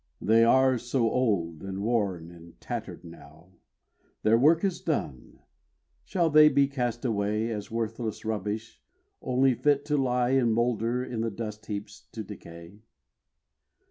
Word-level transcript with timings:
They 0.23 0.43
are 0.43 0.79
so 0.79 1.07
old, 1.11 1.61
and 1.61 1.83
worn, 1.83 2.31
and 2.31 2.59
tattered 2.59 3.03
now, 3.03 3.51
Their 4.23 4.35
work 4.35 4.63
is 4.63 4.81
done 4.81 5.41
shall 6.03 6.31
they 6.31 6.49
be 6.49 6.67
cast 6.67 7.05
away 7.05 7.51
As 7.51 7.69
worthless 7.69 8.25
rubbish, 8.25 8.81
only 9.21 9.53
fit 9.53 9.85
to 9.85 9.97
lie 9.97 10.31
And 10.31 10.55
moulder 10.55 11.03
in 11.03 11.21
the 11.21 11.29
dust 11.29 11.67
heaps, 11.67 12.07
to 12.13 12.23
decay? 12.23 12.79